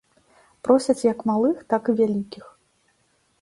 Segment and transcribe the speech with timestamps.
[0.67, 2.45] Просяць як малых, так і вялікіх.